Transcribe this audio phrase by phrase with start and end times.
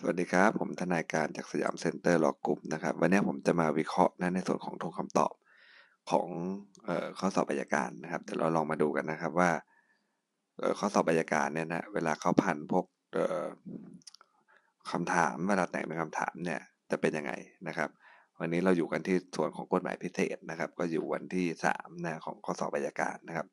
[0.00, 5.32] สวัสดีครับ ผมทนายการจาก Siam Center Law Group นะครับ วันนี้ผมจะมาวิเคราะห์นะในส่วนของธงคำตอบ
[6.10, 6.28] ของ
[6.88, 9.50] ออข้อสอบอัยการนะครับเดี๋ยวเราลองมาดูกันนะครับว่า
[10.78, 12.84] ข้อสอบอัยการเนี่ยนะเวลาเขาพันพวก
[14.90, 16.60] คำถามเวลาแต่งเป็นคำถามเนี่ย
[16.90, 17.32] จะเป็นยังไง
[17.68, 17.88] นะครับ
[18.38, 23.46] วันนี้เราอยู่กันที่ส่วนของกฎหมายพิเศษนะครับ ก็อยู่วันที่สามนะของข้อสอบอัยการนะครับ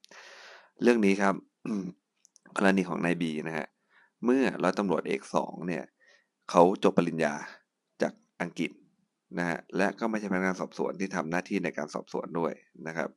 [0.82, 1.36] เรื่องนี้ครับ
[2.58, 3.68] กรณีของนายบีนะฮะ
[4.26, 5.84] เมื่อร้อยตำรวจเอกสองเนี่ย
[6.50, 7.34] เขาจบปริญญา
[8.02, 8.72] จากอังกฤษ
[9.38, 12.54] นะฮะและก็ไม่ใช่พนักงานสอบสวนที่ทำหน้าที่ในการสอบสวนด้วย
[12.88, 13.10] นะครับ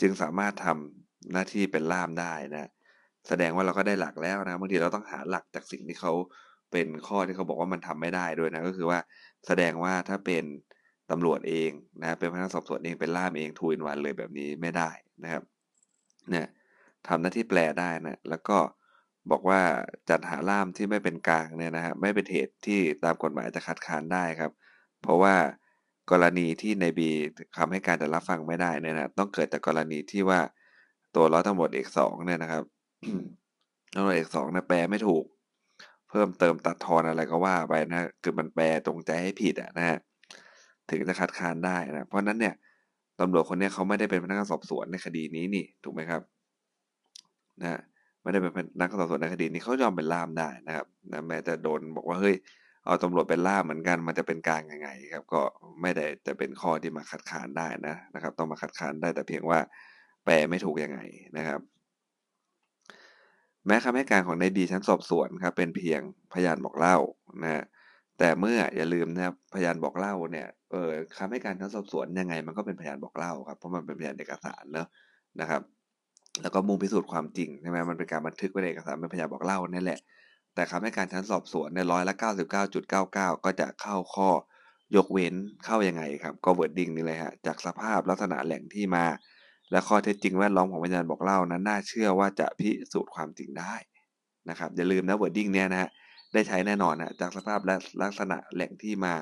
[0.00, 2.70] จึงสามารถทำหน้าที่เป็นล่ามได้นะ
[3.28, 6.12] แสดงว่าเราก็ได้หลักแล้วนะบางทีเราต้องหาหลักจากสิ่งที่เขา
[6.72, 8.98] เป็นข้อที่เขาบอกว่ามันทำไม่ได้ด้วยนะก็คือว่า
[9.46, 10.44] แสดงว่าถ้าเป็น
[11.10, 14.90] ตำรวจเองนะเป็นพนักงานสอบสวนเองเป็นล่ามเองทูอินวันเลยแบบนี้ไม่ได้
[15.22, 15.42] นะครับ
[16.30, 16.46] เนี่ย
[17.08, 18.58] ทำหน้าที่แปลได้นะแล้วก็
[19.30, 19.60] บอกว่า
[20.10, 24.52] จัดหาล่ามที่ไม่เป็นกลางเนี่ยนะฮะไม่เป็นเหตุที่ตามกฎหมายจะคัดค้านได้ครับ
[25.02, 25.34] เพราะว่า
[26.10, 27.10] กรณีที่ในบี
[27.56, 30.40] คำให้การจะรับฟังไม่ได้เนี่ยนะต้องเกิดจากกรณีที่ว่า
[31.14, 32.64] ตัวร้อยตำรวจเอกสองเนี่ยนะครับ
[33.94, 35.24] ตำรวจเอกสองเนี่ยแปลไม่ถูก
[36.10, 39.98] เพิ่มเติมตัดทอนอะไรก็ว่าไปนะคือมันแปลตรงใจให้ผิดอะนะฮะ
[40.90, 42.54] ถึงจะคัดค้านได้นะเพราะนั้นเนี่ย
[43.20, 46.22] ตำรวจคนนี้เขาไม่ได้เป็นพนักงานสอบสวนในคดีนี้นี่ถูกไหมครับ
[47.62, 47.80] นะ
[48.22, 52.36] ไม่ได้เป็นนักสอบสวนในคดีนี้เขายอมเป็นล่ามได้นะครับนะแม้จะโดนบอกว่าเฮ้ย
[52.86, 55.40] เอาตำรวจเป็นล่ามเหมือนกันมันจะเป็นกลางยังไงครับ ก็
[55.82, 59.58] ไม่ได้จะเป็นข้อที่มาคัดค้านได้นะนะครับ ต้องมาคัดค้านได้แต่เพียงว่า
[60.24, 61.00] แปลไม่ถูกยังไง
[61.36, 61.60] นะครับ
[63.66, 66.00] แม้คำให้การของนายบีชั้นสอบสวนครับเป็นเพียง
[66.34, 66.96] พยานบอกเล่า
[67.42, 67.64] นะ
[68.18, 74.86] แต่เมื่ออย่าลืมนะครับพยานบอกเล่าเนี่ยเออคำให้การชั้นสอบสวนยังไง มันก็เป็นพยานบอกเล่าครับเพราะมันเป็นพยานเอกสารเนอะ
[75.40, 75.62] นะครับ
[76.42, 80.00] แล้วก็มุ่งพิสูจน์ความจริงใช่ไหมมันเป็นการบันทึกไว้ในเอกสารเป็นพยานบอกเล่านั่นแหละ
[80.54, 84.30] แต่คำให้การชั้นสอบสวนในร้อยละเก้าสิบเก้าจุดเก้าเก้าก็จะเข้าข้อ
[84.96, 89.06] ยกเว้นเข้ายังไงครับ ก็ wording นี่เลยฮะจากสภาพลักษณะแหล่งที่มา
[89.70, 93.74] และข้อเท็จจริงแวดล้อมของพยานบอกเล่านั้นน่าเชื่อว่าจะพิสูจน์ความจริงได้
[94.48, 95.90] นะครับอย่าลืมนะ wording เนี่ยนะฮะ
[96.32, 99.14] ได้ใช้แน่นอนนะจากสภาพและลักษณะแหล่งที่มา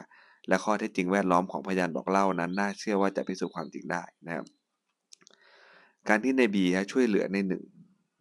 [0.48, 4.46] และข้อเท็จจริงแวดล้อมของพยานบอกเล่านั้นน่าเชื่อว่าจะพิสูจน์ความจริงได้นะครับ
[6.08, 7.62] การที่นายบีช่วยเหลือนายหนึ่ง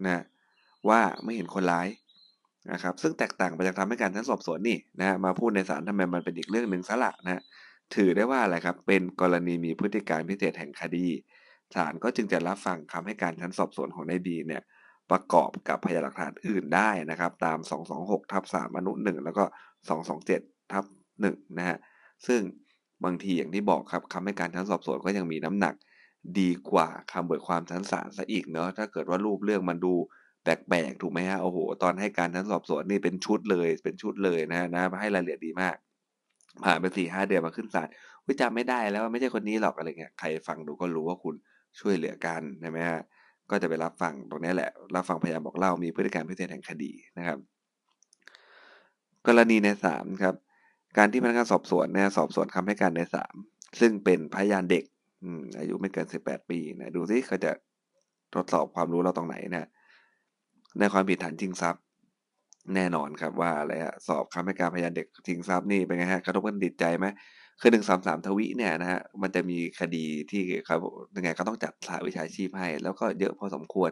[0.06, 0.24] นะ
[0.90, 1.88] ว่าไม่เห็นคนร้าย
[2.72, 7.42] นะครับซึ่งแตกต่างไปจากคำให้การชั้นสอบสวนนี่นะมาพูดในศาลทำไมมันเป็นอีกเรื่องหนึ่งซะละนะ
[7.96, 11.08] ถือได้ว่าอะไรครับเป็นกรณีมีพฤติการณ์พิเศษแห่งคดี
[11.76, 14.64] ศาลก็จึงจะรับฟังคำให้การชั้นสอบสวนของนายบีเนี่ย
[15.12, 17.58] ประกอบกับพยานหลักฐานอื่นได้นะครับ ตาม
[17.96, 19.44] 226ทับ3อนุ1แล้วก็
[20.08, 20.84] 227ทับ
[21.22, 21.78] 1นะฮะ
[22.28, 22.42] ซึ่ง
[23.04, 25.76] บางทีอย่างที่บอกครับคำให้การชั้นสอบสวนก็ยังมีน้ำหนัก
[26.40, 29.94] ดีกว่าคำเบิกความชั้นศาลซะอีกเนาะถ้าเกิดว่ารูปเรื่องมันดู
[30.44, 35.76] แปลกๆถูกไหมฮะโอ้โห ตอนให้การชั้นสอบสวนนี่เป็นชุดเลย เป็นชุดเลยนะนะให้รายละเอียดดีมาก
[36.64, 37.88] ผ่านไปสี่ห้าเดือนมาขึ้นศาล
[38.28, 41.36] วิจำไม่ได้แล้วไม่ใช่คนนี้หรอกอะไรเงี้ยใครฟังดูก็รู้ว่าคุณ
[41.80, 43.02] ช่วยเหลือกันใช่ไหมฮะ
[43.50, 47.38] ก็จะไปรับฟังตรงนี้แหละ รับฟังพยานบอกเล่ามีพฤติการพิเศษแห่งคดีนะครับ
[49.28, 50.36] กรณีในสามครับ
[50.98, 53.36] การที่พนักงานสอบสวนเนี่ยสอบสวนคำให้การในสาม
[53.80, 54.84] ซึ่งเป็นพยานเด็ก
[55.60, 57.52] อายุไม่เกินสิบแปดปีนะดูซิเขาจะ
[58.36, 59.68] ทดสอบความรู้เราตรงไหนนะ
[60.80, 61.82] ในความผิดฐานจริงทรัพย์
[62.76, 67.06] แน่นอนครับว่าอะไรฮะสอบคำให้การพยานเด็กจริงทรัพย์นี่เป็นไงฮะกระทบกันติดใจไหม
[67.62, 70.80] คือหนึ่งสามสามทวิเนี่ยนะฮะมันจะมีคดีที่ครับ
[71.16, 73.90] ยังไงก็ต้องจัดสาวิชาชีพให้ แล้วก็เยอะพอสมควร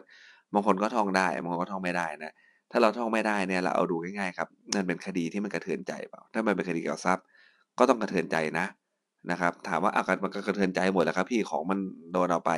[0.54, 2.32] บางคนก็ท่องได้บางคนก็ท่องไม่ได้นะ
[2.70, 7.24] ถ้าเราท่องไม่ได้เนี่ยเราเอาดูง่ายๆครับนั่นเป็นคดีที่มันกระเทือนใจเปล่าถ้ามันเป็นคดีเกี่ยวกับทรัพย์
[7.78, 8.66] ก็ต้องกระเทือนใจนะ
[9.30, 11.78] นะครับ ถามว่าอาการมันก็กระเทือนใจหมดแหละครับ พี่ของมัน
[12.12, 12.50] โดนเอาไป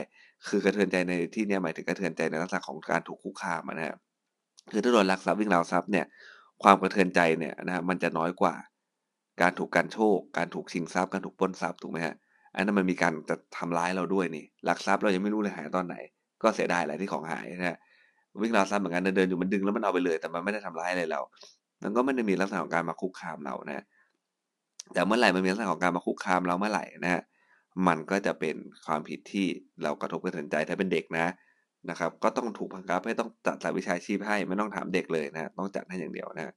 [0.49, 3.99] คือกระเทือนใจในที่นี้หมายถึงกระเทือนใจในลักษณะของการถูกคุกคามนะครับ
[4.73, 6.07] คือถ้าโดนลักทรัพย์วิ่งราวทรัพย์เนี่ย
[6.63, 8.55] ความกระเทือนใจเนี่ยนะมันจะน้อยกว่า
[9.43, 12.15] การถูกการโชค การถูกชิงทรัพย์การถูกปล้นทรัพย์ถูกไหมฮะ
[12.55, 15.97] อันนั้นมันมีการจะทำร้ายเราด้วยนี่ลักทรัพย์เรายังไม่รู้เลยหายตอนไหน
[16.43, 17.79] ก็เสียดายแหละที่ของหายนะ
[18.43, 21.21] วิ่งราวทรัพย์เหมือนกันเดินอยู่มันดึงแล้วมันเอาไปเลย แต่มันไม่ได้ทำร้ายอะไรเรา
[21.83, 23.85] มันก็ไม่ได้มีลักษณะของการมาคุกคามเรานะ
[24.93, 27.23] แต่เมื่อไหร่มันมีลักษณะของการมาคุกคามเราเมื่อไหร่นะฮะ
[27.87, 28.57] มันก็จะเป็น
[28.87, 29.47] ความผิดที่
[29.83, 31.27] เรากระทบกระเทือนใจถ้าเป็นเด็กนะ
[31.91, 36.55] นะครับ ก็ต้องถูกพังคับให้ต้องจัดสายวิชาชีพให้ไม่ต้องถามเด็กเลยนะต้องจัดให้อย่างเดียวนะ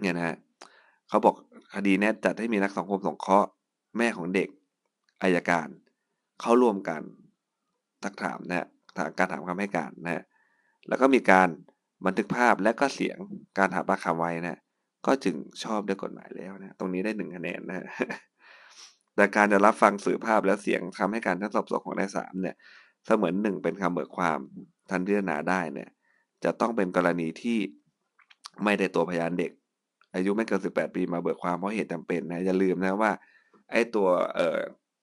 [0.00, 0.36] เนี่ยนะ
[1.08, 1.34] เขาบอก
[1.74, 3.48] คดีนี้จัดให้มีนักสังคมสงเคราะห์
[3.98, 4.48] แม่ของเด็ก
[5.22, 5.68] อายการ
[6.40, 7.02] เข้าร่วมกัน
[8.02, 8.66] ทักถามนะ
[9.18, 10.24] การถามคำให้การนะ
[10.88, 11.48] แล้วก็มีการ
[12.06, 13.16] บันทึกภาพและก็เสียง
[13.58, 14.58] การถามปากคำไว้นะ
[15.06, 15.34] ก็จึง
[15.64, 17.86] ชอบด้วยกฎหมายแล้วนะ ตรงนี้ได้หนึ่งคะแนนนะ
[19.16, 22.56] แต่การจะรับฟังสื่อภาพและเสียงทำให้การทั้งสอบสวนของนายสามเนี่ย
[23.06, 24.38] เสมือนหนึ่งเป็นคำเบิกความ
[24.90, 25.88] ทันพิจารณาได้เนี่ย
[26.44, 27.58] จะต้องเป็นกรณีที่
[28.64, 29.52] ไม่ได้ตัวพยานเด็ก
[30.14, 33.10] อายุไม่เกิน18ปีมาเบิกความเพราะเหตุจำเป็นนะอย่าลืมนะว่า
[33.72, 34.58] ไอ้ตัวเอ่อ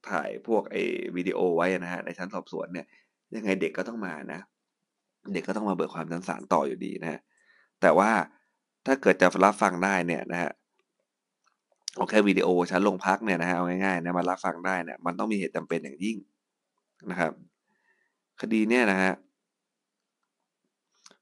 [0.09, 0.83] ถ่ายพวกไอ้
[1.15, 2.85] วิดีโอไว้นะฮะในชั้นสอบสวนเนี่ย
[3.35, 4.39] ยังไงเด็กก็ต้องมานะ
[5.33, 7.19] เด็กก็ต้องมาเบิกความชั้นศาลต่ออยู่ดีนะ
[7.81, 8.11] แต่ว่า
[8.89, 10.51] ถ้าเกิดจะรับฟังได้เนี่ยนะฮะ
[11.97, 16.17] โอเควิดีโอชั้นลงพักเนี่ยนะฮะเอาง่ายๆนะมารับฟังได้เนี่ยมันต้องมีเหตุจำเป็นอย่างยิ่ง
[17.11, 17.31] นะครับ
[18.41, 19.13] คดีเนี่ยนะฮะ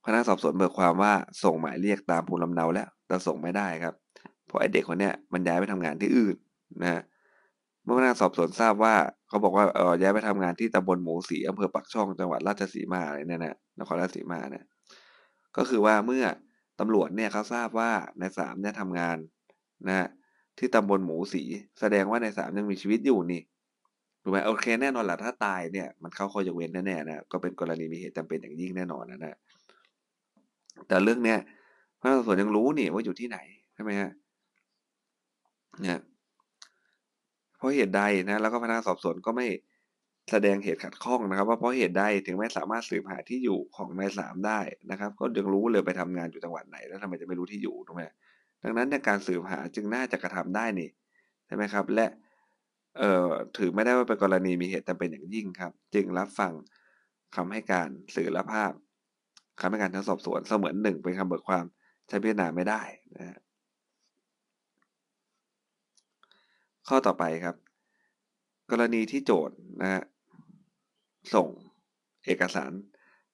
[0.03, 3.93] พนักสอบสวนเบิกความว่าส่งหมายเรียกตามภูมิลำเนาแล้ว แต่ส่งไม่ได้ครับ
[4.45, 6.35] เพราะไอเด็กคนเนี้ยมันย้ายไปทำงานที่อื่น
[6.81, 7.01] นะ
[7.83, 8.95] เมื่อพนักสอบสวนทราบว่า
[9.27, 14.65] เขาบอกว่าเออย้ายไปทำงานที่ตำบลหมูสีอำเภอปักช่องจังหวัดราชสีมาอะไรเนี่ยนะนครราชสีมาเนี่ย
[15.57, 16.25] ก็คือว่าเมื่อ
[16.79, 19.17] ตำรวจเนี่ยเขาทราบว่าในสามเนี่ยทำงาน
[19.87, 20.07] นะ
[20.59, 21.43] ที่ตำบลหมูสี
[21.79, 23.41] แสดงว่าในสามยังมีชีวิตอยู่นี่
[24.21, 29.37] ถูกไหมโอเคแน่นอนแหละถ้าตายเนี่ยมันเข้าข้อยกเว้นแน่ๆนะก็เป็นกรณีมีเหตุจำเป็นอย่างยิ่งแน่นอนนะนะ
[30.87, 31.39] แต่เรื่องเนี้ย
[31.99, 33.37] พนักงานสอบสวนยังรู้นี่ว่าอยู่ที่ไหน
[33.73, 34.11] ใช่ไหมฮะ
[35.81, 35.99] เนี่ย
[37.57, 39.47] เพราะเหตุใดนะ แล้วก็พนักงานสอบสวนก็ไม่
[40.31, 44.59] แสดงเหตุขัดข้องนะครับ ว่าเพราะเหตุใดถึงไม่สามารถสืบหาที่อยู่ของนายสามได้
[44.91, 48.03] นะครับ ก็ยังรู้เลยไปทำงานอยู่จังหวัดไหน แล้วทำไมจะไม่รู้ที่อยู่ถูกไหม
[48.63, 50.89] ดังนั้นในการสืบหาจึงน่าจะกระทำได้นี่
[51.45, 52.07] ใช่ไหมครับ และ
[52.97, 56.53] เอ่อถือไม่ได้ว่าเป็นกรณีมีเหตุจำเป็นอย่างยิ่งครับ จึงรับฟัง
[57.35, 58.71] คำให้การสื่อและภาพ
[59.61, 61.65] คำให้การทั้งสอบสวนเสมือนหนึ่งเป็นคำเบิกความ
[62.07, 62.81] ใช้พิจารณาไม่ได้
[63.17, 63.37] นะฮะ
[66.87, 67.55] ข้อต่อไปครับ
[68.71, 70.01] กรณีที่โจทย์นะฮะ
[71.33, 71.49] ส่ง
[72.25, 72.71] เอกสาร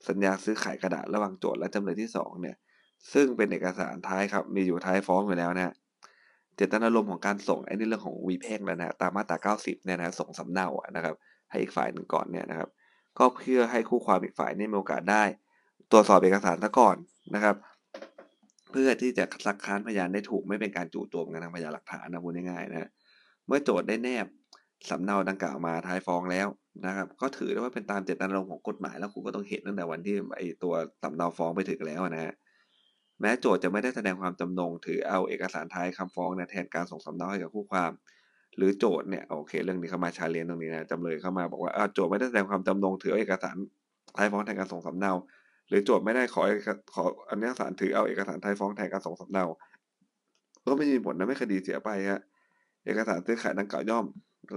[0.07, 2.55] สัญญาซื้อขายกระดาษระหว่างโจทย์และจำเลยที่สองเนี่ย
[3.13, 5.73] ซึ่งเป็นเอกสารท้ายครับ มีอยู่ท้ายฟ้องอยู่แล้วนะฮะ
[6.55, 11.15] เจตนารมณ์ของการส่งไอ้นี่เรื่องของวีแพ่งแล้วนะตามมาตรา90เนี่ยนะส่งสำเนาอะนะครับ
[11.49, 12.69] ให้อีกฝ่ายหนึ่งก่อนเนี่ยนะครับ
[13.19, 15.23] ก็เพื่อให้คู่ความอีกฝ่ายนี่มีโอกาสได้
[15.91, 16.97] ตรวจสอบเอกสารซะก่อน
[17.35, 17.55] นะครับ
[18.71, 22.89] เพื่อที่จะซักค้านพยานได้ถูกไม่เป็นการจู่โจมกันทางพยานหลักฐานนะพูดง่ายๆนะ
[23.47, 24.27] เมื่อโจทย์ได้แนบ
[24.89, 26.47] สำเนาดังกล่าวมาท้ายฟ้องแล้ว
[26.85, 32.33] นะครับ ก็ถือได้ว่าเป็นตามเจตนารมณ์ของกฎหมายแล้วคุณก็ต้องเห็นตั้งแต่วันที่ไอตัวสำเนาฟ้องไปถึงแล้วนะฮะ
[33.21, 37.91] แม้โจทย์จะไม่ได้แสดงความจำนง ถือเอาเอกสารท้ายคำฟ้องนี่ยแทนการส่งสำเนาให้กับคู่ความ
[38.57, 43.57] หรือโจทย์เนี่ยโอเค เรื่องนี้เข้ามาชาเลนตรงนี้นะจำเลยเข้ามาบอกว่าโจทย์ไม่ได้แสดงความจำนงถือเอาเอกสาร
[44.17, 45.13] ท้ายฟ้องแทนการส่งสำเนา
[45.69, 46.43] หรือโจทย์ไม่ได้ขอ
[46.93, 49.45] ขออนุญาตศาลถือเอาเอกสารท้ายฟ้องแทนการส่งสำเนา
[50.65, 52.21] ก็ไม่มีผลนะไม่คดีเสียไปฮะ
[52.85, 54.05] เอกสารซื้อขายดังกล่าวย่อม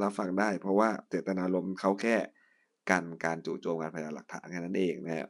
[0.02, 2.16] รับฟังได้ เพราะว่าเจตนารมณ์เขาแค่
[2.90, 5.28] กันการจู่โจมการพยานหลักฐานแค่นั้นเองนะฮะ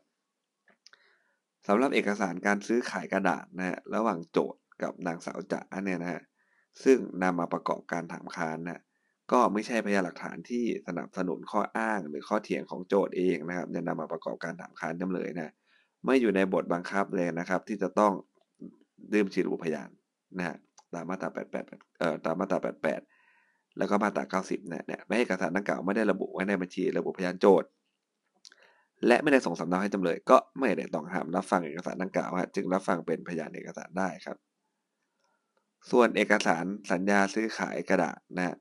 [1.67, 6.23] สำหรับเอกสารการซื้อขายกระดาษนะฮะระหว่างโจทย์กับนางสาวจ๋าเนี่ยนะฮะ
[6.85, 8.83] ซึ่งนำมาประกอบการถามค้านนะ
[9.33, 15.53] ก็ไม่ใช่พยานหลักฐานที่สนับสนุนข้ออ้างหรือข้อเถียงของโจทย์เองนะครับจะนำมาประกอบการถามค้านจำเลยนะ
[16.05, 18.13] ไม่อยู่ในบทบังคับเลยนะครับ ที่จะต้อง
[19.13, 19.91] ดื่มฉีระบุพยาน
[20.39, 20.57] นะฮะ
[20.95, 22.59] ตามมาตรา 88เอ่อตามมาตรา
[23.17, 27.69] 88 แล้วก็มาตรา 90เนี่ยเนี่ยไม่ให้เอกสารดังกล่าวไม่ได้ระบุไว้ในบัญชีระบุพยานโจทย์
[29.07, 34.37] และไม่ได้ส่งสำเนาให้จำเลย ก็ไม่ได้ต้องห้ามรับฟังเอกสารดังกล่าวจึงรับฟังเป็นพยานเอกสารได้ครับ
[35.91, 38.57] ส่วนเอกสารสัญญาซื้อขายกระดาษนะ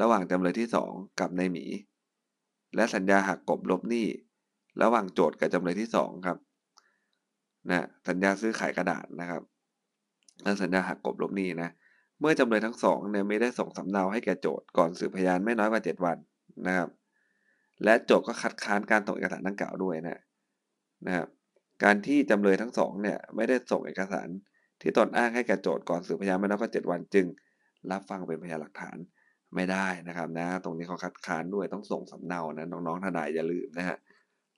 [0.00, 1.64] ระหว่างจำเลยที่ 2 กับนายหมี
[2.76, 4.06] และสัญญาหักกบลบหนี้
[4.82, 6.38] ระหว่างโจทย์กับจำเลยที่ 2 ครับ
[7.70, 9.42] นะสัญญาซื้อขายกระดาษนะครับ
[10.42, 11.70] และสัญญาหักกบลบหนี้นะ
[12.20, 16.16] เมื่อจำเลยทั้งสองเนี่ยไม่ได้ส่งสำเนาให้แก่โจทย์ก่อนสืบพยานไม่น้อยกว่า 7 วัน
[16.66, 16.88] นะครับ
[17.84, 20.20] และโจทย์ก็คัดค้านการส่งเอกสารดังกล่าวด้วยนะ
[21.06, 21.28] นะครับ
[21.84, 24.28] การที่จำเลยทั้งสองเนี่ยไม่ได้ส่งเอกสาร
[24.80, 27.26] ที่ตนอ้างให้แก่โจทย์ก่อนสืบพยานไม่น้อยกว่า 7 วันจึง
[27.90, 28.96] รับฟังเป็นพยานหลักฐาน
[29.54, 33.98] ไม่ได้นะครับนะ ตรงนี้เขาคัดค้านด้วยต้องส่งสำเนานะน้องๆทนายอย่าลืมนะฮะ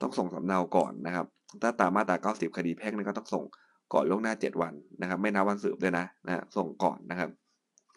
[0.02, 1.26] ต้องส่งสำเนาก่อนนะครับ
[1.62, 3.44] ถ้าตามมาตรา 90 คดีแพ่งนี่ก็ต้องส่ง
[3.92, 7.30] ก่อนล่วงหน้า 7 วันนะครับ ไม่นับวันสืบด้วยนะนะส่งก่อนนะครับ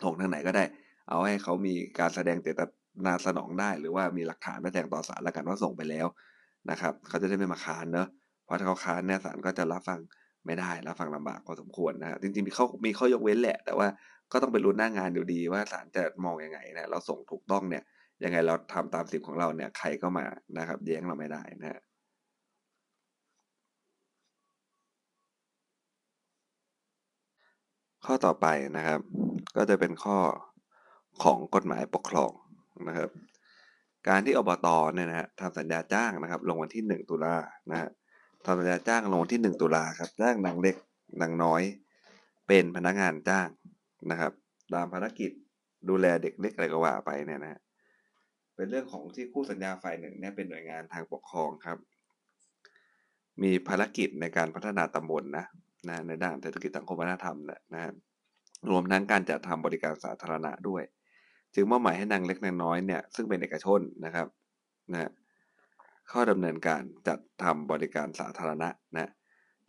[0.03, 0.63] ส่งทางไหนก็ได้
[1.09, 2.61] เอาให้เขามีการแสดงเจต
[3.05, 6.07] นาสนองได้ หรือว่ามีหลักฐานมาแจ้งต่อศาลแล้วกันว่าส่งไปแล้ว
[6.69, 8.07] นะครับเขาจะได้ไม่มาค้านเนอะ
[8.45, 9.99] เพราะถ้าเขาค้านเนี่ยศาลก็จะรับฟัง
[10.45, 13.87] ไม่ได้รับฟังลำบากพอสมควรนะจริงๆมีข้อมีข้อยกเว้นแหละ แต่ว่า
[14.31, 17.83] ก็ต้องไปรุ้หน้างานอยู่ดีว่าศาลจะมองยังไงนะเราส่งถูกต้องเนี่ย
[18.23, 20.25] ยังไงเราทำตามสิทธิ์ของเราเนี่ยใครก็มา
[20.57, 21.79] นะครับแย้งเราไม่ได้นะฮะ
[28.05, 28.99] ข้อต่อไปนะครับ
[29.55, 30.17] ก็จะเป็นข้อ
[31.23, 32.31] ของกฎหมายปกครอง
[32.87, 33.09] นะครับ
[34.07, 37.35] การที่อบตเนี่ยนะฮะทำสัญญาจ้างนะครับ ลงวันที่ 1 ตุลา
[37.71, 37.89] นะฮะ
[38.45, 40.75] ทำสัญญาจ้างลงวันที่ 1 ตุลาครับจ้างนางเล็ก
[41.21, 41.61] นางน้อย
[42.47, 43.47] เป็นพนักงานจ้าง
[44.11, 44.31] นะครับ
[44.73, 45.31] ตามภารกิจ
[45.89, 47.59] ดูแลเด็กเล็กอะไรก็ว่าไปเนี่ยนะ
[48.55, 51.77] เป็นเรื่องของที่คู่สัญญาฝ่ายหนึ่งเนี่ยเป็นหน่วยงานทางปกครองครับ
[53.43, 55.45] มีภารกิจในการพัฒนาตำบลนนะ
[55.89, 57.81] นะในด้านเศรษฐกิจสังคมวัฒนธรรมนะนะ
[58.69, 60.83] รวมทั้งการจัดทำบริการสาธารณะด้วย
[61.55, 64.27] จึงมอบหมายให้นางเล็กนางน้อยเนี่ยซึ่งเป็นเอกชนนะครับ
[64.93, 65.09] นะ
[66.09, 69.11] เข้าดำเนินการจัดทำบริการสาธารณะนะ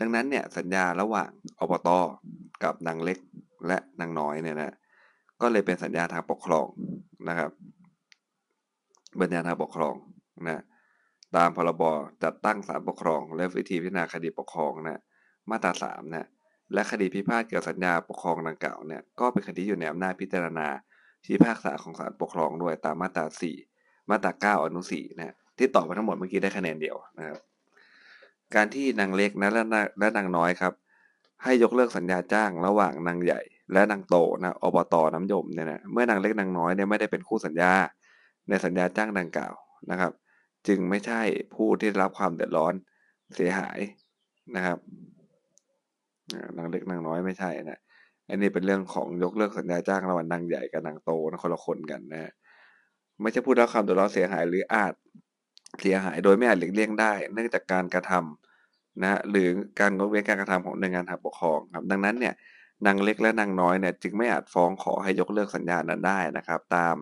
[0.00, 1.88] ดังนั้นเนี่ยสัญญาระหว่างอบต
[2.64, 3.18] กับนางเล็ก
[3.66, 4.74] และนางน้อยเนี่ยนะ
[5.40, 6.66] ก็เลยเป็นสัญญาทางปกครอง
[7.28, 7.50] นะครับ
[9.20, 9.94] บัญญัติทางปกครอง
[10.48, 10.62] นะ
[11.36, 11.82] ตามพรบ
[12.24, 15.00] จัดตั้งศาลปกครอง และวิธีพิจารณาคดีปกครองนะ
[15.52, 16.28] มาตราสามนะ
[16.74, 20.68] และคดีพิพาทเกี่ยวกับสัญญาปกครองดังกล่าวเนี่ยก็เป็นคดีอยู่ในอำนาจพิจารณา
[21.24, 23.56] พิพากษาของศาลปกครองด้วยตามมาตราสี่
[24.10, 27.38] มาตราเก้าอนุสี่นะที่ตอบมาทั้งหมดเมื่อกี้ได้คะแนนเดียวนะครับ
[28.54, 29.62] การที่นางเล็กนะและ
[29.98, 30.72] และนางน้อยครับ
[31.42, 33.40] ให้ยกเลิกสัญญาจ้างระหว่างนางใหญ่
[33.72, 37.72] และนางโตนะอบตน้ำยมเนี่ยนะเมื่อนางเล็กนางน้อยเนี่ยไม่ได้เป็นคู่สัญญา
[38.48, 39.54] ในสัญญาจ้างดังกล่าว
[39.90, 40.12] นะครับ
[40.66, 41.22] จึงไม่ใช่
[41.54, 42.74] ผู้ที่รับความเดือดร้อน
[43.34, 43.78] เสียหาย
[44.56, 44.78] นะครับ
[46.58, 47.80] นางเล็กนางน้อยไม่ใช่นะ
[48.28, 52.32] อันนี้เป็นเรื่องของยกเลิกสัญญาจ้างระหว่างนางใหญ่กับนางโตนะคนละคนกันนะ
[53.22, 54.92] ไม่ใช่ผู้รับความเดือดร้อนเสียหายหรืออาจ
[55.80, 59.48] เสียหายโดยไม่อาจหลีกเลี่ยงได้ เนื่องจากการกระทำนะหรือ
[59.80, 62.34] การงดเว้นการกระทำของหน่วยงานทางปกครองครับดังนั้นเนี่ย
[62.86, 66.94] นางเล็กและนางน้อยเนี่ยจึงไม่อาจฟ้องขอให้ยกเลิกสัญญานั้นได้นะครับ ตาม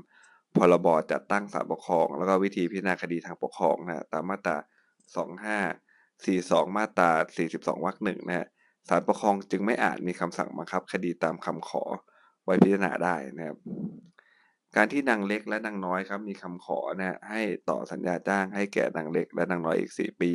[0.56, 4.56] พรบจัดตั้งศาลปกครอง แล้วก็วิธีพิจารณาคดีทางปกครองนะตามมาตรา
[6.66, 7.10] 2542 มาตรา
[7.46, 8.48] 42วรรคหนึ่งนะฮะ
[8.88, 11.82] ศาลปกครองจึงไม่อาจมีคำสั่งบังคับคดีตามคำขอ
[12.44, 13.56] ไว้พิจารณาได้นะครับ
[14.76, 20.30] การที่นางเล็กและนางน้อยครับมีคำขอนะให้ต่อสัญญาจ้างให้แก่นางเล็กและนางน้อยอีก 4 ปี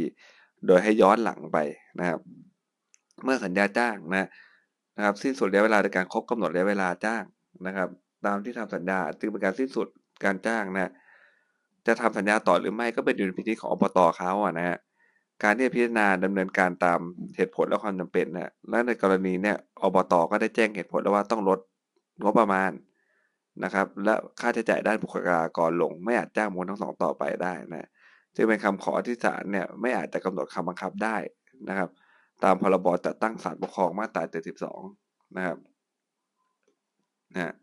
[0.68, 1.58] โดยให้ย้อนหลังไป
[2.00, 2.20] นะครับ
[3.24, 4.30] เมื่อสัญญาจ้างนะ
[4.98, 7.24] นะครับสิ้นสุดระยะเวลาในการครบกำหนดระยะเวลาจ้าง
[7.68, 7.90] นะครับ
[8.26, 9.88] ตามที่ทำสัญญาจึงเป็นการสิ้นสุด
[10.26, 10.92] การจ้างนะ
[11.88, 14.78] จะทำสัญญาต่อหรือไม่ก็เป็นดุลพินิจของอบตเขาอะนะฮะ
[15.44, 17.00] การที่พิจารณาดำเนินการตาม
[17.36, 21.60] เหตุผลและความจำเป็นนะและในกรณีเนี่ยอบตก็ได้แจ้งเหตุผลแล้วว่าต้องลด
[22.24, 22.72] งบประมาณ
[23.64, 27.90] นะครับ และค่าใช้จ่ายด้านบุคลากรลง ไม่อาจจ้างมูลทั้งสองต่อไปได้นะ
[28.36, 31.18] จึงเป็นคำขอที่ศาลเนี่ยไม่อาจจะกำหนดคำบังคับได้
[31.70, 31.90] นะครับ
[32.44, 34.24] ตามพรบจัดตั้งศาลปกครองมาตรา
[34.80, 35.58] 72 นะครับ
[37.34, 37.54] นะ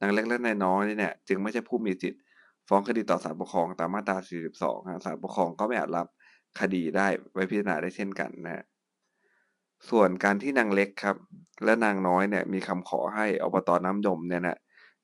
[0.00, 2.22] นางเล็กและนายน้อยเนี่ยจึงไม่ใช่ผู้มีสิทธิ์
[2.68, 4.16] ฟ้องคดีต่อศาลปกครองตามมาตรา
[4.60, 6.06] 42ศาลปกครองก็ไม่อาจรับ
[6.60, 8.64] คดีได้ไว้พิจารณาได้เช่นกันนะ
[9.90, 11.16] ส่วนการที่นางเล็กครับ
[11.64, 14.58] และนางน้อยเนี่ยมีคำขอให้อบตน้ำยมเนี่ยนะ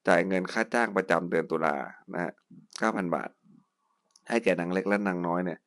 [0.09, 1.77] จ่ายเงินค่าจ้างประจำเดือนตุลา
[2.13, 2.33] นะฮะ
[2.73, 3.31] 9,000บาท
[4.29, 5.59] ให้แก่นางเล็กและนางน้อยเนี่ย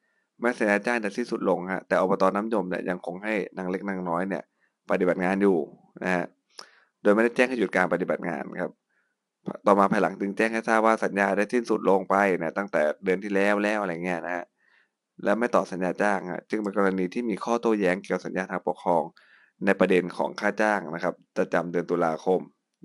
[0.41, 4.43] แม้สัญญาจ้างจะสิ้นสุดลงฮะแต่อบตน้ำยมเนี่ยยังคงให้นางเล็กนางน้อยเนี่ย
[4.91, 5.57] ปฏิบัติงานอยู่
[6.03, 6.25] นะฮะ
[7.01, 8.71] โดยไม่ได้แจ้งให้หยุดการปฏิบัติงานครับ
[9.65, 14.45] ต่อมาภายหลังจึงแจ้งให้ทราบว่าสัญญาได้สิ้นสุดลงไปเนี่ยตั้งแต่เดือนที่แล้วแล้วอะไรเงี้ยนะฮะ
[15.23, 19.03] และไม่ต่อสัญญาจ้างฮะจึงเป็นกรณีที่มีข้อโต้แย้งเกี่ยวกับสัญญาทางปกครอง
[19.65, 22.41] ในประเด็นของค่าจ้างนะครับประจำเดือนตุลาคม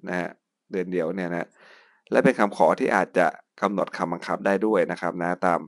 [0.09, 0.31] นะฮะ
[0.73, 1.49] เดือนเดียวเนี่ยนะ
[2.11, 3.27] และเป็นคำขอที่อาจจะ
[3.61, 5.61] กำหนดคำบังคับได้ด้วยนะครับนะตาม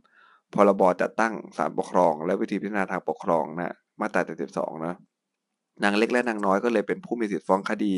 [0.55, 4.95] พรบจัดตั้งศาลปกครอง และวิธีพิจารณาทางปกครองนะมาตรา72นะ
[5.83, 7.95] นางเล็กและนางน้อยก็เลยเป็นผู้มีสิทธิ์ฟ้องคดี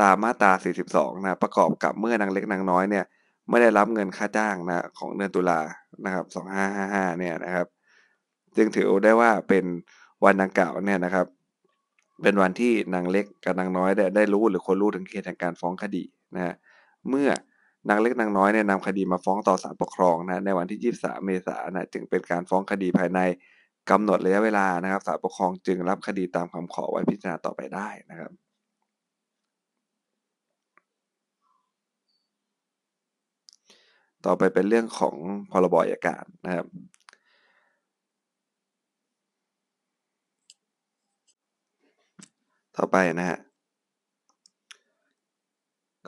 [0.00, 0.52] ตามมาตรา
[0.88, 3.04] 42 นะประกอบกับเมื่อนางเล็กนางน้อยเนี่ย
[3.50, 5.60] ไม่ได้รับเงินค่าจ้างนะของเดือนตุลา
[6.04, 6.24] นะครับ
[6.72, 7.66] 2555 เนี่ยนะครับ
[8.56, 9.64] จึงถือได้ว่าเป็น
[10.24, 11.26] วันดังกล่าวเนี่ยนะครับ
[12.22, 16.02] เป็นวันที่นางเล็กกับนางน้อยได้ได้รู้หรือคนรู้ถึงเหตุแห่งการฟ้องคดี
[16.34, 16.54] นะ
[17.08, 17.28] เมื่อ
[17.88, 23.20] นางเล็กนางน้อยเนี่ยนำคดีมาฟ้องต่อศาลปกครองนะในวันที่ 23 เมษายนนะจึงเป็นการฟ้องคดีภายใน
[23.90, 28.32] กำหนดระยะเวลานะครับศาลปกครองจึงรับคดีตามคำขอไว้พิจารณาต่อไปได้นะครับ
[34.26, 35.16] ต่อไปเป็นเรื่องของ
[35.50, 36.66] พรบอัยการนะครับ
[42.76, 43.38] ต่อไปนะฮะ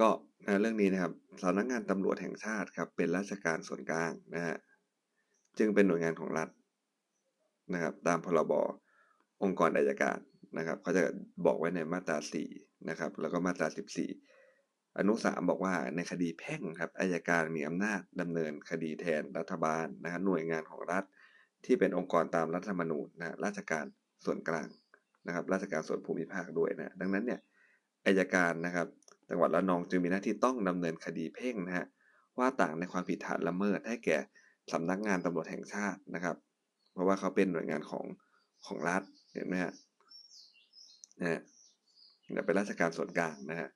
[0.00, 0.09] ก็
[0.47, 4.57] นะเรื่องนี้นะครับสำนักงงานตำรวจแห่งชาติครับ เป็นราชการส่วนกลางนะฮะ
[5.59, 6.49] จึงเป็นหน่วยงานของรัฐ
[7.73, 8.52] นะครับ ตามพรบ
[9.42, 10.19] องค์กรอัยการ
[10.59, 11.04] นะครับเขาจะ
[11.47, 12.19] บอกไว้ในมาตรา
[12.52, 13.66] 4นะครับ แล้วก็มาตรา
[14.33, 21.04] 14 อนุสามบอกว่าในคดีแพ่งครับอายการมีอำนาจดำเนินคดีแทนรัฐบาลนะฮะหน่วยงานของรัฐ
[21.64, 23.85] ที่เป็นองค์กรตามรัฐธรรมนูญนะราชการ
[24.25, 24.69] ส่วนกลาง
[25.26, 27.41] นะครับราชการส่วนภูมิภาคด้วยนะดังนั้นเนี่ย
[28.07, 28.87] อายการนะครับ
[29.31, 31.87] จังหวัดละนองจึงมีหน้าที่ต้องดำเนินคดีเพ่งนะฮะ
[32.38, 34.19] ว่าต่างในความผิดฐานละเมิดให้แก่
[34.73, 36.37] สำนักงานตำรวจแห่งชาตินะครับ
[36.93, 38.05] เพราะว่าเขาเป็นหน่วยงานของ
[38.67, 39.02] ของรัฐ
[39.35, 39.73] เห็นไหมฮะ
[41.23, 41.43] นะ
[42.47, 43.69] เป็นราชการส่วนกลางนะฮะ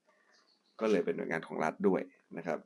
[0.81, 2.03] ก็เลยเป็นหน่วยงานของรัฐด้วย
[2.37, 2.59] นะครับ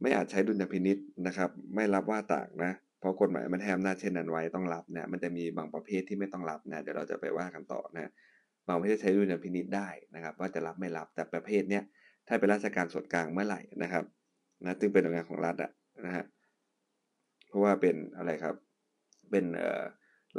[0.00, 8.10] ไม่อาจใช้ดุลยพินิษนะครับ ไม่รับว่าต่างนะ เพราะกฎหมายมันแทมหน้าเช่นนั้นไว้ต้องรับนะ มันจะมีบางประเภทที่ไม่ต้องรับนะ เดี๋ยวเราจะไปว่ากันต่อนะ
[8.66, 11.82] บางประเภทใช้ดุลยพินิจได้นะครับ ว่าจะรับไม่รับแต่ประเภทเนี้ย
[12.28, 14.04] ถ้าเป็นราชการส่วนกลางเมื่อไหร่นะครับ
[14.64, 15.70] นะซึ่งเป็นหน่วยงานของรัฐอะ
[16.06, 16.24] นะฮะ
[17.48, 18.54] เพราะว่าเป็นอะไรครับ
[19.30, 19.82] เป็นเอ่อ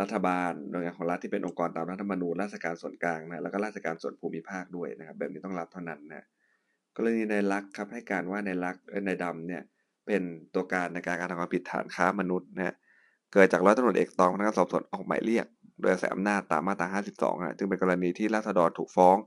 [0.02, 6.26] รัฐบาลหน่วยงานของรัฐที่เป็นองค์กรตามรัฐธรรมนูญราชการส่วนกลางนะแล้วก็ราชการส่วนภูมิภาคด้วยนะครับ แบบนี้ต้องรับเท่านั้นนะ
[6.96, 8.76] กรณีในลักครับให้การว่าในลัก
[9.08, 9.64] ในดำเนี่ย
[10.12, 12.76] เป็นตัวการในการกระทำความผิดฐานค้ามนุษย์นะ
[13.34, 15.46] เกิดจากร้อยตำรวจเอกตองพนักงานสอบสวนออกหมายเรียก
[15.82, 19.18] โดยอาศัยอำนาจตามมาตรา 52นะจึงเป็นกรณีที่ราษฎรถูกฟ้อง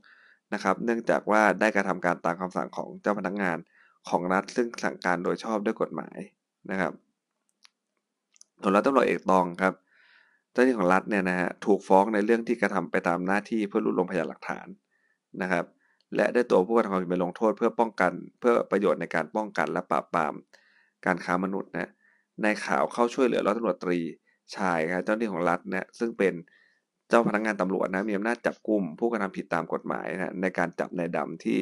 [0.53, 3.57] นะครับ เนื่องจากว่าได้กระทำการตามคำสั่งของเจ้าพนักงาน
[4.09, 6.17] ของรัฐซึ่งสั่งการโดยชอบด้วยกฎหมาย
[6.71, 6.93] นะครับ
[8.61, 9.73] ส่วนร้อยตำรวจเอกตองครับ
[10.51, 14.67] เจ้าหน้าที่ของรัฐเนี่ยนะฮะถูกฟ้องในเรื่องที่กระทำไปตามหน้าที่เพื่อรวบรวมพยานหลักฐาน
[15.41, 15.65] นะครับ
[16.15, 20.33] และได้ตัวผู้กระทำความผิดไปลงโทษเพื่อป้องกัน เพื่อประโยชน์ในการป้องกันและปราบปราม
[21.05, 21.89] การค้ามนุษย์นะ
[22.43, 23.99] ในข่าวเข้าช่วยเหลือร้อยตำรวจตรี
[24.55, 26.33] ชายครับเจ้าหน้าที่ของรัฐนี่ยซึ่งเป็น
[27.09, 31.57] เจ้าพนักงานตำรวจนะมีอำนาจจับกลุ่มผู้กระทำผิดตามกฎหมายนะในการจับนายดำที่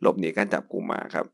[0.00, 1.26] หลบหนีการจับกลุ่มมาครับ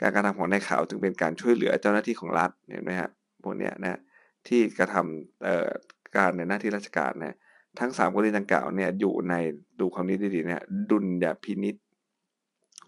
[0.00, 3.10] การกระทำของนายข่าวจึงเป็นการช่วยเหลือเจ้าหน้าที่ของรัฐเห็นไหมฮะ
[3.42, 4.00] พวกเนี้ยนะ
[4.48, 7.36] ที่กระทำการในหน้าที่ราชการนะ
[7.80, 9.34] ทั้งสามกรณีดังกล่าวเนี่ยอยู่ใน
[9.80, 11.76] ดูความนี้ดีๆเนี่ยดุลยพินิษ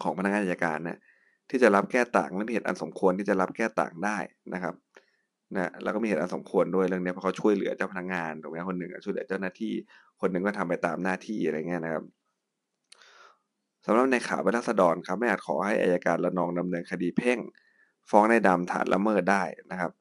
[0.02, 0.98] ของพนักงานราชการนะ
[1.50, 4.18] ที่จะรับแก้ต่างและมีเหตุอันสมควรที่จะรับแก้ต่างได้
[4.54, 4.74] นะครับ
[5.56, 9.72] นะแล้วก็มีเหตุอันสมควรด้วยเรื่องนี้เพราะเขาช่วยเหลือเจ้าพนักงานถูกไหมคนหนึ่งช่วยเหลือเจ้าหน้าที่
[10.20, 12.04] คนหนึ่งก็ทำไปตามหน้าที่อะไรเงี้ยนะครับ
[13.84, 17.38] สำหรับในข่าวเป็นรัษฎรครับไม่อาจขอให้อายการระนองดำเนินคดีเพ่ง
[18.10, 19.92] ฟ้องในดำฐานละเมิดได้นะครับ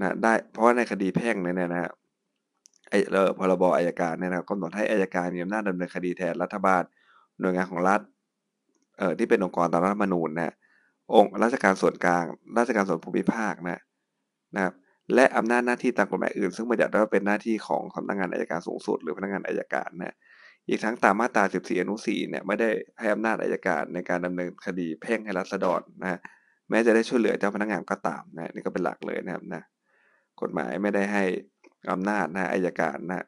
[0.00, 1.90] นะได้เพราะว่าในคดีแพ่งเนี่ยนะฮะ
[2.90, 6.82] ไอ้เออพรบอายการเนี่ยนะกำหนดให้อายการมีอำนาจดำเนินคดีแทนรัฐบาล
[7.40, 8.00] หน่วยงานของรัฐ
[8.98, 10.54] เอ่อที่เป็นองค์กรตามรัฐธรรมนูญนะ
[11.14, 12.24] องค์ราชการส่วนกลาง
[12.58, 13.80] ราชการส่วนภูมิภาคนะ
[14.54, 14.74] นะครับ
[15.14, 20.14] และอำนาจหน้าที่ตามกฎหมายอื่น ซึ่งบัญญัติว่าเป็นหน้าที่ของสำนักงานอายการสูงสุด หรือพนักงานอายการนะ
[20.68, 26.18] อีกทั้งตามมาตรา 14 อนุ 4 เนี่ยไม่ได้ให้อำนาจอายการในการดำเนินคดีแพ่งให้รัษฎรนะ
[26.70, 29.62] แม้จะได้ช่วยเหลือเจ้าพนักงานก็ตามนะนี่ก็เป็นหลักเลยนะครับนะ
[30.40, 31.24] กฎหมายไม่ได้ให้
[31.92, 33.24] อำนาจนะอายการนะ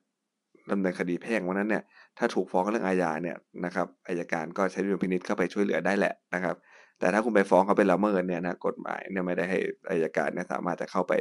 [0.70, 1.84] ดำเนินคดีแพ่งวันนั้นเนี่ย
[2.18, 6.56] ถ้าถูกฟ้องเรื่องอาญาเนี่ยนะครับอายการก็ใช้ดุลพินิษเข้าไปช่วยเหลือได้แหละนะครับ
[7.02, 9.58] แต่ถ้าคุณไปฟ้องเขาเป็นละเมิดเนี่ยนะกฎหมายเนี่ยไม่ได้ให้
[9.90, 11.12] อายการเนี่ยสามารถจะเข้าไป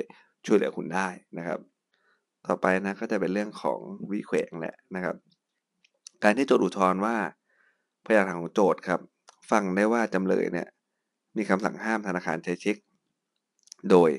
[0.46, 1.60] ช่วยเหลือคุณได้นะครับ
[2.48, 3.80] ต่อไปนะก็จะเป็นเรื่องของ
[4.12, 5.16] วิแขวงแหละนะครับ
[6.24, 7.16] การที่โจทย์อุทธรณ์ว่า
[8.06, 9.00] พยานหลักฐานของโจทย์ครับ
[9.52, 10.68] ฟังได้ว่าจำเลยเนี่ย
[11.38, 12.78] มีคำสั่งห้ามธนาคารใช้เช็ค
[13.92, 14.10] โดย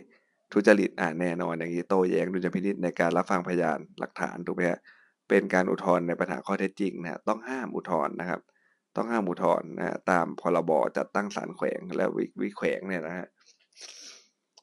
[0.53, 4.81] ทุจริตอ่าแน่นอนอย่างนี้โต้แย้งดุลยพินิจในการรับฟังพยานหลักฐานถูกไหมฮะ
[5.29, 8.41] เป็นการอุทธรณ์ในปัญหาข้อเท็จจริงนะต้องห้ามอุทธรณ์นะครับ
[8.97, 12.07] ต้องห้ามอุทธรณ์นะตามพรบจัดตั้งศาลแขวงและ
[12.41, 13.27] วิแขวงเนี่ยนะฮะ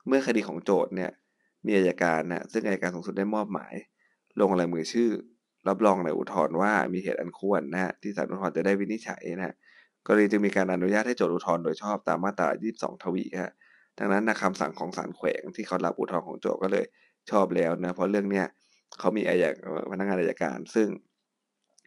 [0.08, 1.12] เมื่อคดีของโจทย์เนี่ย
[1.66, 3.74] มีอายการนะซึ่งอายการสูงสุดได้มอบหมาย
[4.40, 5.10] ลงลายมือชื่อ
[5.68, 9.56] รับรองในอุทธรณ์ว่ามีเหตุอันควรนะที่ศาลอุทธรณ์จะได้วินิจฉัยนะ
[10.06, 13.54] กรณีจึงมีการอนุญาตให้โจทย์อุทธรณ์โดยชอบตามมาตรา 22 ทวีฮะ
[13.98, 16.86] ดังนั้นนะคำสั่งของศาลแขวงที่เขารับอุทธรณ์ของโจทย์ก็เลย
[17.32, 18.46] ชอบแล้วนะเพราะเรื่องเนี้ย
[19.00, 20.88] เขามีอายการพนักงานอายการ ซึ่ง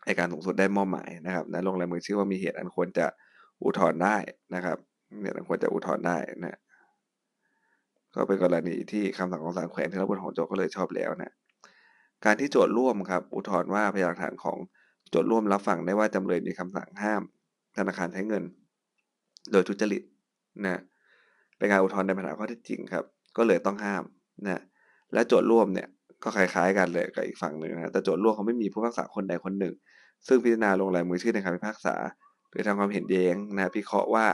[0.07, 3.07] อายการสูงสุดได้มอบหมายนะครับนะลงลายมือชื่อว่ามีเหตุอันควรจะ
[3.65, 4.17] อุทธรณ์ได้
[4.55, 4.77] นะครับ
[5.23, 6.59] เหตุอันควรจะอุทธรณ์ได้นะ
[8.15, 11.33] ก็เป็นกรณีที่คำสั่งของศาลแขวงที่รับบทของโจทย์ก็เลยชอบแล้วนะ
[12.25, 14.59] การที่โจทร่วมครับอุทธรณ์ว่าพยานหลักฐานของ
[15.11, 17.23] โจทร่วมรับฟังได้ว่าจำเลยมีคำสั่งห้าม
[17.77, 18.43] ธนาคารใช้เงิน
[19.53, 20.03] โดยทุจริต
[20.65, 20.81] นะ
[21.59, 23.05] เป็นการอุทธรณ์ในปัญหาข้อเท็จจริงครับ
[23.37, 24.03] ก็เลยต้องห้าม
[24.45, 24.63] นะ
[25.13, 25.89] และโจทร่วมเนี่ย
[26.23, 29.75] ก็คล้ายๆกันเลยกับอีกฝั่งหนึ่งนะแต่โจทย์ร่วมเขาไม่มีผู้พิพากษาคนใดคนหนึ่ง
[30.27, 31.97] ซึ่งพิจารณาลงลายมือชื่อในคำพิพากษา
[32.51, 34.27] หรือทำความเห็นแย้งนะพิเคราะห์ว่า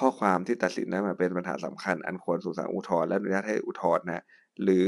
[0.00, 4.24] ข้อความที่ตัดสินนั้นมันเป็นปัญหาสำคัญ อันควรสู่ศาลอุทธรณ์และอนุญาตให้อุทธรณ์นะ
[4.62, 4.84] หรือ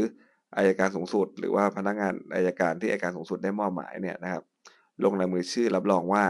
[0.57, 4.43] อายการสูงสุด หรือว่าพนักงานอายการที่อายการสูงสุดได้มอบหมายเนี่ยนะครับ
[5.05, 6.25] ลงลายมือชื่อรับรองว่า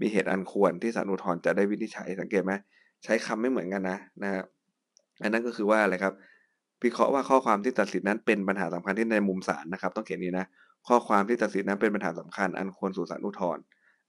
[0.00, 2.52] มีเหตุอันควรที่ศาลอุทธรณ์จะได้วินิจฉัยสังเกตไหม
[3.04, 4.44] ใช้คำไม่เหมือนกันนะนะครับ
[5.22, 6.14] อันนั้นก็คือว่าอะไรครับ
[6.82, 10.46] พิเคราะห์ว่าข้อความที่ตัดสินนั้นเป็นปัญหาสำคัญที่ในมุมศาลนะครับ ต้องเขียนนี้นะ
[10.88, 13.62] ข้อความที่ตัดสินนั้นเป็นปัญหาสำคัญ อันควรสู่ศาลอุทธรณ์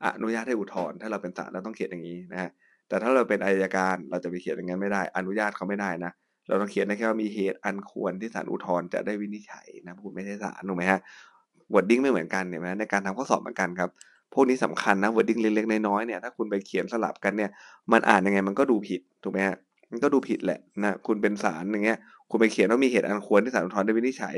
[0.06, 2.52] อนุญาตให้อุทธรณ์ถ้าเราเป็นศาลเราต้องเขียนอย่างนี้นะฮะ
[2.88, 6.12] แต่ถ้าเราเป็นอายการเราจะไปเขียนอย่างนั้นไม่ได้ อนุญาตเขาไม่ได้นะ
[6.48, 11.00] เราต้องเขียนได้แค่ว่ามีเหตุอันควรที่ศาลอุทธรณ์จะได้วินิจฉัยนะพูดไม่ใช่ศาลถูกไหมฮะ
[11.74, 13.90] wording ไม่เหมือนกันเนี่ยนะในการทำข้อสอบเหมือนกันครับ
[14.34, 17.50] พวกนี้สำคัญนะ wording เล็กๆน้อยๆเนี่ยถ้าคุณไปเขียนสลับกันเนี่ย
[17.92, 19.58] มันอ่านยังไงมันก็ดูผิดถูกไหมฮะ
[19.92, 21.98] มันก็ดูผิดแหละนะคุณเป็นศาลอย่างเงี้ย
[22.30, 24.36] คุณไปเขียนว่ามีเหตุอันควรที่ศาลอุทธรณ์ได้วินิจฉัย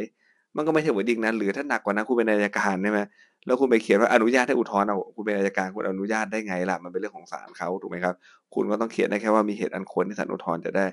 [0.56, 3.00] มันก็ไม่ใช่ wording นั้นหรือถ้าหนักกว่านั้นคุณเป็นอัยการใช่ไหม
[3.46, 8.16] แล้วคุณไปเขียนว่าอนุญาตให้อุทธรณ์เอาคุณเป็นอัยการคุณอนุญาตได้ไงล่ะมันเป็นเรื่องของศาลเขาถูกไหมครับ
[8.54, 10.86] คุณก็ต้องเขียนได้แค่ว่ามีเหตุอันควรที่ศาลอุทธรณ์จะได้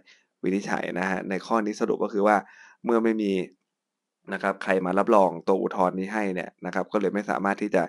[0.42, 2.36] วินิจฉัยนะฮะในข้อนี้สรุปก็คือว่า
[2.84, 3.32] เมื่อไม่มี
[4.32, 7.82] นะครับใครมารับรองตัวอุทธรณ์นี้ให้เนี่ยนะครับ ก็เลยไม่สามารถที่จะ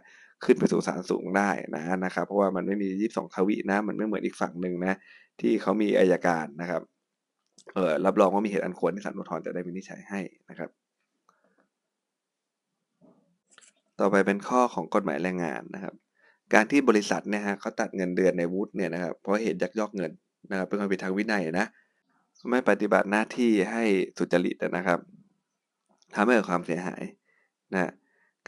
[0.45, 4.97] ขึ้นไปสู่ศาลสูงได้นะนะครับเพราะว่ามันไม่มี 22 ทวินะ มันไม่เหมือนอีกฝั่งหนึ่งนะ
[5.41, 6.81] ที่เขามีอายการนะครับ
[7.75, 10.69] เออรับรองว่ามีเหตุอันควรที่ศาลอุทธรณ์จะได้วินิจฉัยให้นะครับ
[13.99, 15.93] ต่อไปเป็นข้อของกฎหมายแรงงานนะครับ
[16.53, 20.12] การที่บริษัทเนี่ยฮะเขาตัดเงินเดือนในวุฒิเนี่ยนะครับเพราะเหตุยักยอกเงิน
[20.51, 21.67] นะครับเป็นความผิดทางวินัยนะ
[22.49, 23.84] ไม่ปฏิบัติหน้าที่ให้
[24.17, 24.99] สุจริตนะครับ
[26.15, 27.03] ทำให้เกิดความเสียหาย
[27.73, 27.91] นะ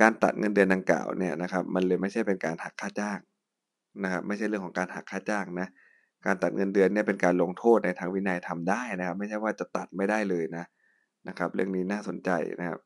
[0.02, 3.20] การตัดเงินเดือนดังกล่าวเนี่ยนะครับ มันเลยไม่ใช่เป็นการหักค่าจ้าง
[4.04, 5.68] นะครับไม่ใช่เรื่องของการหักค่าจ้างนะ
[6.26, 10.66] การตัดเงินเดือนเนี่ยเป็นการลงโทษในทางวินัยทำได้นะครับ ไม่ใช่ว่าจะตัดไม่ได้เลยนะ
[11.28, 12.30] นะครับ เรื่องนี้น่าสนใจ
[12.60, 12.80] นะครับ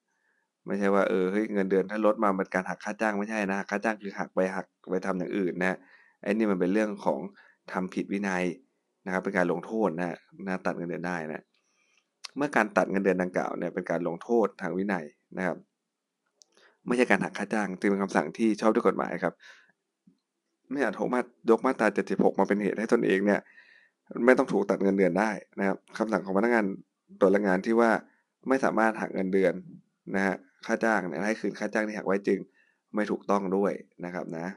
[0.68, 5.78] ไม่ใช่ว่าเออเฮ้ยเงินเดือนถ้าลดมาเป็นการหักค่าจ้างไม่ใช่นะค่าจ้างคือหักไปหักไปทำอย่างอื่นนะ
[6.24, 7.20] ไอ้นี่มันเป็นเรื่องของ
[7.72, 8.44] ทำผิดวินัย
[9.06, 11.44] นะครับ เป็นการลงโทษนะนะตัดเงินเดือนได้นะ
[12.38, 15.06] เมื่อการตัดเงินเดือนดังกล่าวเนี่ยเป็นการลงโทษทางวินัย
[15.38, 15.58] นะครับ
[16.88, 19.34] ไม่ใช่การหักค่าจ้างจึงเป็นคำสั่งที่ชอบด้วยกฎหมายครับ
[20.72, 23.40] ไม่อาจโหมายกมาตรา 76 มาเป็นเหตุให้ตนเองเนี่ย
[24.26, 26.66] ไม่ต้องถูกตัดเงินเดือนได้นะครับคำสั่งของพนักงาน
[27.20, 27.92] ตรวแรงงานที่ว่า
[28.48, 29.54] ไม่สามารถหักเงินเดือน
[30.16, 32.40] นะฮะ ค่าจ้างเนี่ยให้คืนค่าจ้างที่หักไว้จึง
[32.96, 33.74] ไม่ถูกต้องด้วย
[34.06, 34.48] นะครับนะ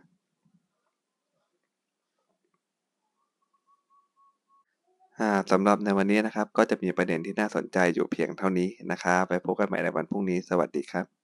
[5.52, 11.21] สำหรับในวันนี้นะครับ ก็จะมีประเด็นที่น่าสนใจอยู่เพียงเท่านี้นะครับ ไปพบกันใหม่ในวันพรุ่งนี้ สวัสดีครับ